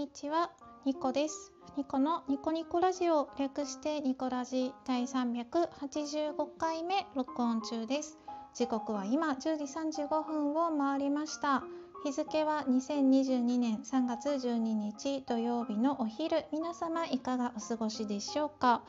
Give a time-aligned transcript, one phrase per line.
[0.00, 0.50] にちは、
[0.86, 1.52] ニコです。
[1.76, 8.16] ニコのニコニコラジオ略してニコラジ第385回目録音中です。
[8.54, 11.64] 時刻は今10時35分を回りました。
[12.02, 18.80] 日付は2022年3月12日土曜日のお昼、皆様いかがお過ごしでしょうか？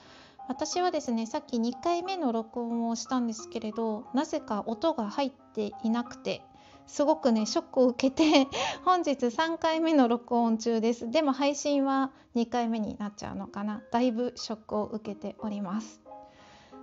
[0.47, 6.41] 私はですね、さっき2回目の録音をしたんですけれど、なぜか音が入っていなくて。
[6.87, 8.47] すごくねショックを受けて
[8.83, 11.09] 本日3回目の録音中です。
[11.09, 13.81] でも配信は2回目になっちゃうのかな。
[13.91, 16.01] だいぶショックを受けております。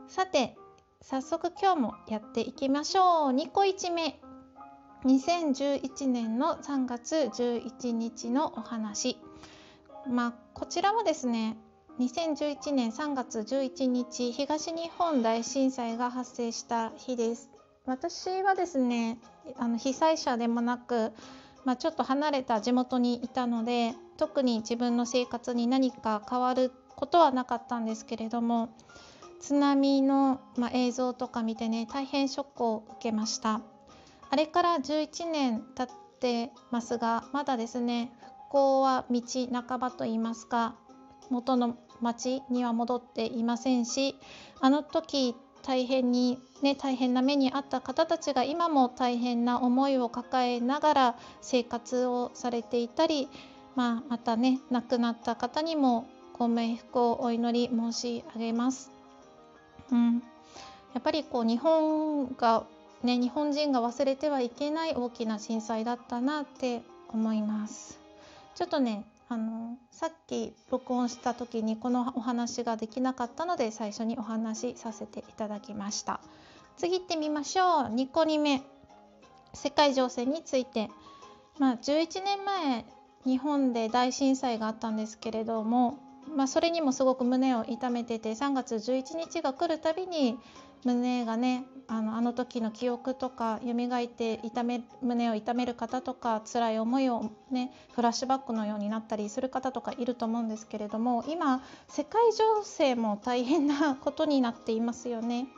[0.06, 0.56] さて
[1.03, 3.30] 早速今日もやっていきましょう。
[3.30, 4.20] 2個1目。
[5.05, 9.19] 2011年の3月11日のお話。
[10.06, 11.56] まあこちらはですね
[11.98, 17.51] 2011年3月11日東日本大震災が発生した日です。
[17.87, 19.19] 私はですね
[19.59, 21.12] あの被災者でもなく、
[21.65, 28.75] まあ、ちょっと離れた地元にいたので特に自分の生活に何か変わることはなかったんですけれども
[29.41, 33.61] 津波の、まあ、映像とか見てね大変ショックを受けました。
[34.31, 39.23] あれから11年経ってますがまだですね復興は道
[39.69, 40.75] 半ばといいますか
[41.30, 44.17] 元の町には戻っていませんし
[44.61, 45.34] あの時
[45.69, 53.28] 大変にね大変な目に遭った方たちが今も大変な思いを抱えながら生活をされていたり、
[53.77, 56.08] まあ、またね亡くなった方にも
[56.39, 58.91] ご冥福をお祈り申し上げます。
[59.92, 60.22] うん、
[60.94, 62.64] やっぱりこう日本が
[63.02, 66.80] ね日本人が忘れてはいけない大きな震災だったなって
[67.12, 68.00] 思います。
[68.55, 76.20] ちょっとねあのさっき録音した時にこのお話ができなかったので最初にお話しさせていただきました。
[76.77, 77.67] 次行ってみましょう。
[77.95, 78.62] 2個2目
[79.53, 80.91] 世界情勢について。
[81.59, 82.85] まあ11年前
[83.25, 85.98] 日本で大震災があったんですけれども
[86.35, 90.39] まあ、それにもすごく胸を痛めてて3月11日が来るたびに
[90.84, 105.48] 胸がねあのあの時の記憶とか蘇って痛め胸を痛める方とか辛い思いをねフラッシュバックのようになったりする方とかいると思うんですけれども今世界情勢も大変なことになっていますよね。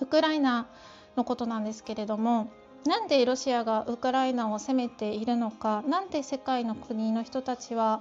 [0.00, 0.68] ウクライナ
[1.16, 2.50] のことなんですけれども
[2.86, 8.00] なんでロシアがウクライナを攻めているのかなんで世界の国の人たちは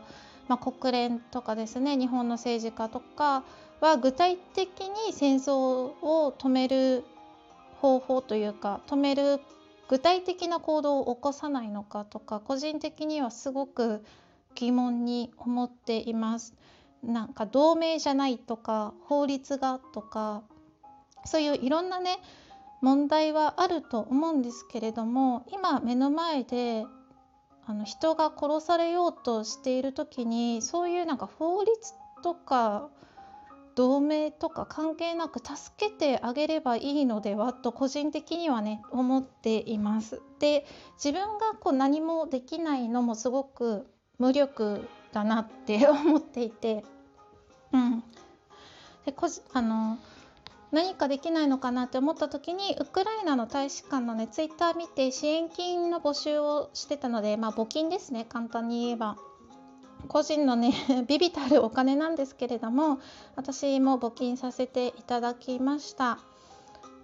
[0.50, 3.44] まあ、国連とかですね日本の政治家とか
[3.80, 7.06] は具体的に戦争を止める
[7.80, 9.40] 方法というか止める
[9.88, 14.04] 具体的な行動を起こさないのかとか個人的にはすごく
[14.56, 16.54] 疑問に思っています。
[17.04, 20.44] なんか同盟じゃないとか法律がとか
[21.24, 22.18] そういういろんなね
[22.82, 26.86] 問題はあると思うんですけれども今目の前で
[27.70, 31.72] あの人が殺されようとしている時にそういうなんか法律
[32.24, 32.90] とか
[33.76, 40.20] 同盟とか関係なく助けてあげればいいのではと個人的にはね思っています。
[40.40, 40.66] で
[40.96, 43.86] 自分がこう何もできないのもすごく
[44.18, 46.84] 無力だなって 思っていて、
[47.72, 48.04] うん、
[49.06, 50.00] でこじあの
[50.72, 58.26] 何かできないのかなって思った時にウクライナの大使館のねツイッター見て支援金の募集をしてたのでまあ募金ですね。
[58.30, 59.18] 簡単に言えば。
[60.08, 60.74] 個人のね
[61.08, 63.00] ビビたるお金なんですけれども
[63.36, 66.20] 私も募金させていただきました。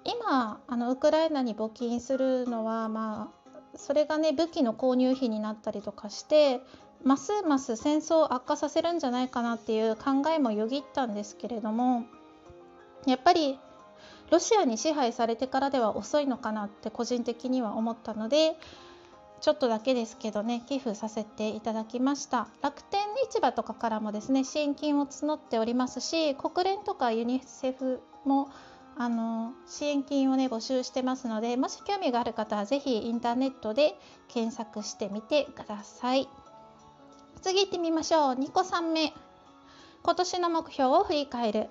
[0.06, 6.62] 今あのウクライナに募金するのはまあそれがね武器の購入費になったりとかして
[7.04, 12.06] ますます戦争を悪化させるんじゃないかなっていう考えもよぎったんですけれども
[13.06, 13.60] やっぱり
[14.32, 18.56] ロシアに支配されてからでは遅いのかなって個人的には思ったので
[19.42, 22.48] ちょっとだけですけどね寄付させていただきました。
[22.62, 28.50] 楽天市場とかからもですね支援金を募っておりますし国連とかユニセフも
[28.98, 33.96] あの支援金をね募集してますのでもし興味がある方は是非インターネットで
[34.30, 36.30] 検索してみてください。
[37.42, 38.34] 次行ってみましょう。
[38.34, 39.14] 2個3目。
[40.02, 41.70] 今年の目標を振り返る。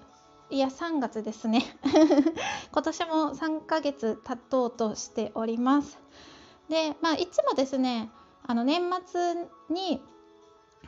[0.50, 1.62] いや3月ですね
[2.72, 5.98] 今年も3ヶ月経とうとしております
[6.68, 8.10] でまあいつもですね
[8.46, 10.02] あの年末に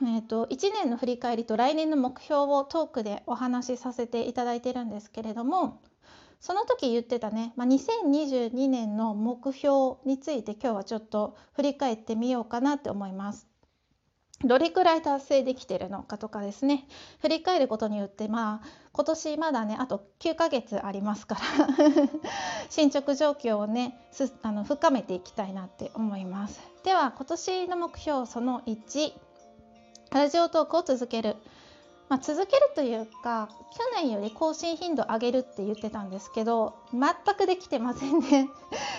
[0.02, 5.80] えーと、と1年の振り返りと来年の目標をトークでお話しさせていただいてるんですけれども
[6.38, 13.48] その時言ってたね、まあ、2022年の目標について今日はちょっと振り返ってみようかなって思います。
[14.44, 16.86] どれくらい達成できてるのかとかですね。
[17.20, 21.40] 振り返ることによってまあ今年まだねあと9ヶ月ありますから
[22.68, 23.98] 進捗状況をね
[24.42, 26.60] あの深めていきたいなって思います。
[26.84, 29.12] では今年の目標その1
[30.12, 31.36] ラジオトークを続ける、
[32.08, 38.50] まあ、続けるというか去年より更新頻度上げるって言ってたんですけど全くできてませんね。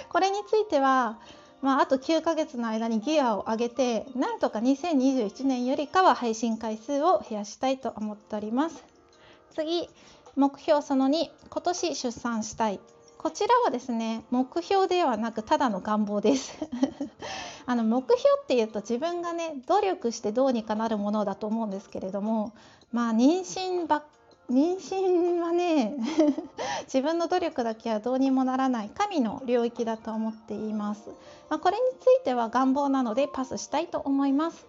[0.10, 1.20] これについては
[1.62, 8.84] まあ、あと9ヶ月の間にギアを上げてなんとか2021年よりかは配信回数を増やしたいと思っております。
[9.56, 9.90] 次
[10.36, 12.80] 目標その2今年出産したい。
[13.18, 16.54] こちらはですね目標ではなくただの願望です。
[17.66, 22.54] あの目標っていうと自分がね努力してどうにかなるものだと思うんですけれども
[22.92, 24.04] まあ妊娠ばっ
[24.50, 25.98] 妊娠はね
[26.86, 31.10] 自分の努力だけはどうにもならない神の領域だと思っています、
[31.50, 34.68] まあ、これについては願望なのでパスしたいと思います。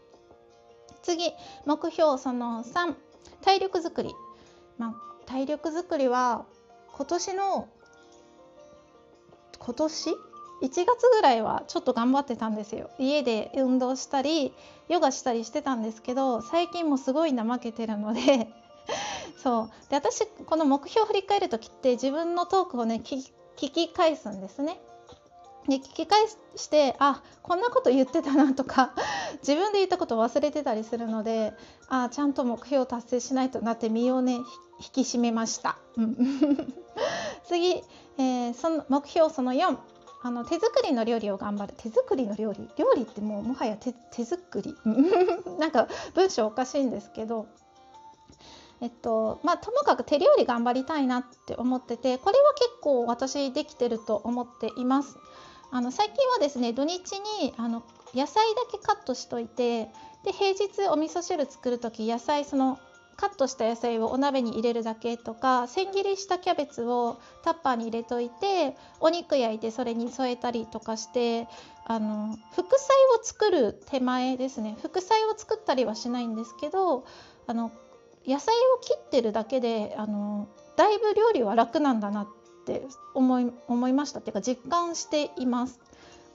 [1.03, 1.33] 次
[1.65, 2.95] 目標その3
[3.41, 4.15] 体力づくり、
[4.79, 4.95] まあ、
[5.27, 6.45] 体力づくりは
[6.93, 7.69] 今年の
[9.59, 10.11] 今年
[10.61, 12.91] ？1月ぐらいはちょっと頑張ってたんですよ。
[12.99, 14.53] 家で運動したり
[14.89, 18.51] ヨガしたりしてたんですけど最近もすごい怠けてるので
[19.43, 19.91] そう。
[19.91, 24.81] で私この目標を振り返る時って自分のトークをね聞き返すんですね。
[25.69, 26.19] で聞き返
[26.57, 28.95] してあこんなこと言ってたなとか
[29.47, 31.53] 自分で言ったことを忘れてたりするので
[31.89, 34.45] あちゃんと目標を達成しないとなって身をね引
[34.93, 35.79] き締めました。
[35.97, 36.17] うん。
[37.47, 37.83] 次、
[38.17, 39.77] えー、その目標その4
[40.21, 41.75] あの手作りの料理を頑張る。
[41.77, 42.69] 手作りの料理？
[42.77, 44.75] 料理ってもうもはや手作り。
[45.59, 47.47] なんか文章おかしいんですけど
[48.81, 55.17] えっとまあ、ともかく手料理頑張りたいなって思っててこれは結構私できてると思っています。
[55.71, 57.83] あの最近はですね土日にあの
[58.15, 59.91] 野菜だけカットしといて
[60.25, 62.79] で平日お味噌汁作る時野菜その
[63.19, 71.49] カットした野菜をお鍋に入れるだけとか千切りしたキャベツをタッパーに入れといてお肉焼いてそれに添えたりとかして
[71.85, 72.89] あの副菜
[73.21, 77.05] を作る手前ですね副菜を作ったりはしないんですけど
[77.49, 77.73] あの
[78.27, 82.29] 野菜を切ってるだけであのだいぶ料理は楽なんだなっ
[82.67, 82.83] て
[83.15, 85.81] 思い思いましたっていうか実感しています。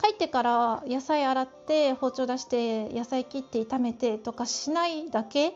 [0.02, 5.54] 帰ってから野菜洗って包丁出して野菜切って炒めてとかしないだけ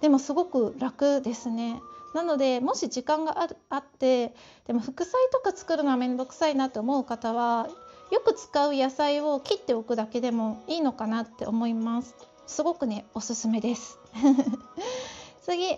[0.00, 1.80] でもすごく楽ですね。
[2.14, 4.34] なのでもし時間があって
[4.66, 7.68] でも副菜とか作るのは面倒くさいなと思う方は
[8.10, 12.14] よく使う野菜を切っておくだけでもいいのかなって思います。
[12.46, 13.98] すごくねおすすめです。
[15.42, 15.76] 次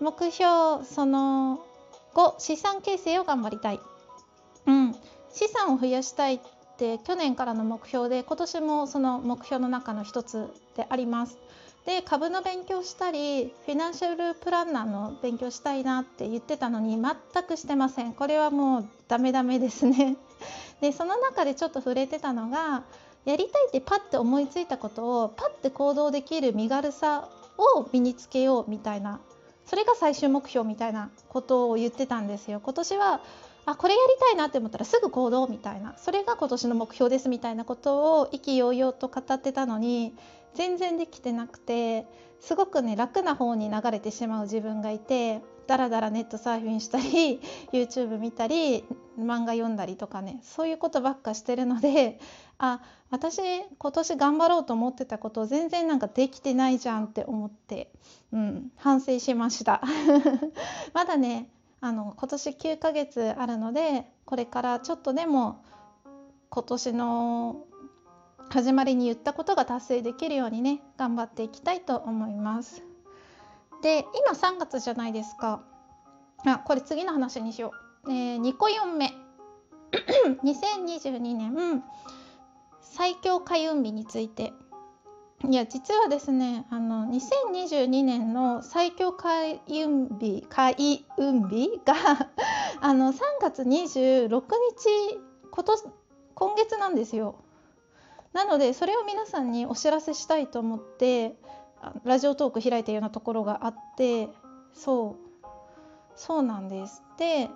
[0.00, 1.64] 目標その
[2.14, 3.80] 5資産形成を頑張りたい、
[4.66, 4.94] うん、
[5.32, 6.40] 資産を増やしたいっ
[6.78, 11.38] て去年からの目標で今年もその目標の中の一つであります。
[11.86, 18.14] で株の勉強したりフィナンシャルプランナーの勉強したいなって言ってたのに全くしてません。
[18.14, 20.16] これはもうダメダメですね。
[20.80, 22.84] でその中でちょっと触れてたのが
[23.24, 27.28] やりたいってパッて思いついたことをパッて行動できる身軽さ
[27.58, 29.20] を身につけようみたいな
[29.66, 32.60] それが最終目標みたいなことを言ってたんですよ。
[32.62, 33.20] 今年は
[33.66, 40.14] あこれやりたいなって思ったらすぐ行動みたいなそれが今年の目標ですみたいなことを意気揚々と語ってたのに
[40.54, 42.06] 全然できてなくて
[42.40, 47.40] すごくね楽な方に流れてしまう自分がいてだらだらネットサーフィンしたり
[47.72, 48.84] YouTube 見たり
[49.18, 52.18] 漫画読んだりとかねそういうことばっかしてるので
[52.58, 52.80] あ
[53.10, 53.40] 私
[53.78, 57.90] 今年頑張ろうと思ってたことを全然なんかできてないじゃんって思って、
[58.32, 59.82] うん、反省しました。
[60.92, 61.48] まだね
[61.80, 65.62] あの今年9ヶ月あるのでこれからちょっとでも
[66.50, 67.66] 今年の
[68.50, 72.82] 始まりに言ったことが達成できるようにね頑張っていきたいと思います。
[73.82, 75.62] で今3月じゃないですか
[76.46, 77.72] あこれ次の話にしよ
[78.04, 79.12] う、えー、2個4目
[80.42, 81.82] 2022年
[82.80, 84.52] 最強開運日について
[85.46, 91.94] いや実はですねあの2022年の最強開運日開運日が
[92.80, 95.20] あの3月26日
[95.50, 95.84] 今年
[96.34, 97.43] 今月なんですよ。
[98.34, 101.36] なのでそれを皆さんにお知らせしたいと思って
[102.04, 104.28] ラジオトーク開いたようなところがあって
[104.74, 105.46] そう
[106.16, 107.02] そうなんです。
[107.16, 107.48] で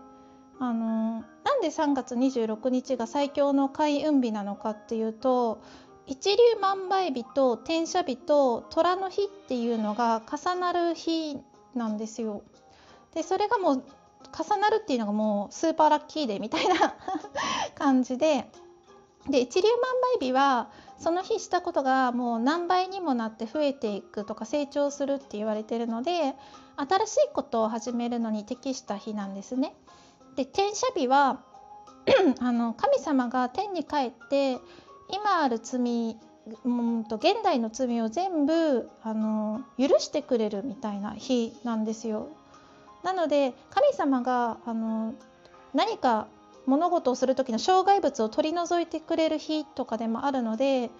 [0.61, 5.61] あのなんで3月26日が最強の開運日なのかっていうと
[6.07, 11.39] 一粒万倍日と転写日と虎の日っていうのが重なる日
[11.75, 12.43] なんですよ。
[13.15, 13.85] でそれがもう
[14.37, 16.95] 重なるっていうのがもうスーパーラッキーデーみたいな
[17.75, 18.51] 感じで
[19.31, 19.79] で一粒万
[20.21, 26.35] 倍日はその日したことがもう何倍にもなって増えていくとか成長するって言われてるので
[26.77, 29.75] 新しいことを始めるのに適した日なんですね。
[30.37, 31.41] で天赦日は
[32.41, 34.59] あの神様が天に帰って
[35.11, 36.17] 今ある罪
[36.65, 42.29] うんと現代の罪を全部あの許してくれるみたいな日なんですよ。
[43.03, 45.15] なので神様があの
[45.75, 46.29] 何か
[46.69, 50.91] 物事をする時の障害物を取り除いてくれる日とかでもあるので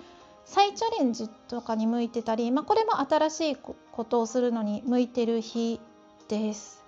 [0.47, 5.79] 再チャレンジとかに向いてたり、まあ、これも新しいことをするのに向いてる日
[6.29, 6.83] です。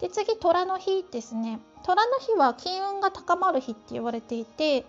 [0.00, 1.60] で次虎の日ですね。
[1.82, 4.86] 虎の日は金運が高まる日って言われていて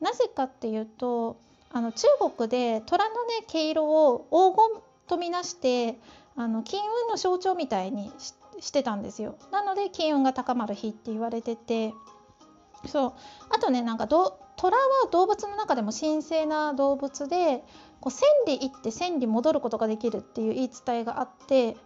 [0.00, 1.36] なぜかっていうと
[1.70, 5.98] あの中国で虎のね毛色を黄金とみなして
[6.36, 8.10] あの金運の象徴みたいに
[8.60, 9.34] してたんですよ。
[9.52, 11.92] なので金運が高まる日って言われてて。
[12.86, 13.12] そう
[13.50, 17.64] あとねなんかど虎は動物の中でも神聖な動物で
[18.00, 21.76] こう千里行って千里戻ることができるっていう言い伝えがあって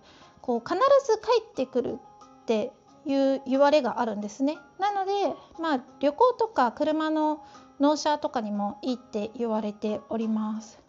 [0.40, 0.74] こう必
[1.06, 1.98] ず帰ってくる
[2.42, 2.72] って
[3.06, 4.58] いう言われがあるんですね。
[4.78, 5.12] なので、
[5.60, 7.44] まあ、旅行とか車の
[7.80, 10.81] 納車とかにもいいって言われております。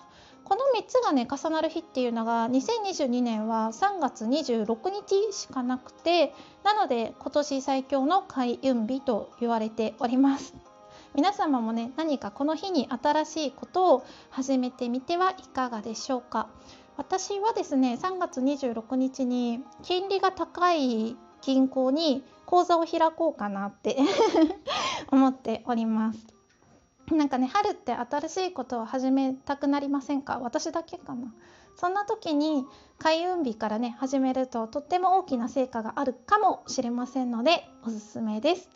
[0.53, 6.31] この3つがね重なる日っていうのが2022年は3月26日しかなくて
[6.63, 10.53] なので今年最強の開運日と言われております。
[11.15, 16.49] 皆様もね何かこの日に新しいことを始めてみてはいかがでしょうか。
[16.97, 23.97] 私はですね3月26日に金利が高い銀行に口座を開こうかなって
[25.09, 26.32] 思っております。
[27.11, 30.39] なんかね春って新しいことを始めたくなりませんか？
[30.39, 31.33] 私だけかな。
[31.75, 32.65] そんな時に
[32.99, 38.69] 開運日からね始めるととっても大きな成果があるかもしれませんのでおすすめです。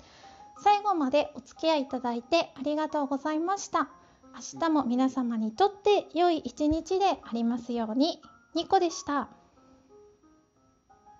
[0.63, 3.89] 最後までお付き合いいただいてありがとうございました。
[4.53, 8.21] 明日も皆様にとって良い一日でありますように。
[8.55, 9.29] ニコでした。